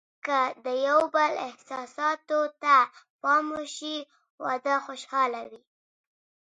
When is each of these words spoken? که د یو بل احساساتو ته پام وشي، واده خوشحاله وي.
که 0.25 0.39
د 0.65 0.67
یو 0.87 0.99
بل 1.15 1.31
احساساتو 1.49 2.39
ته 2.61 2.75
پام 3.21 3.45
وشي، 3.57 3.97
واده 4.43 4.75
خوشحاله 4.85 5.41
وي. 5.49 5.61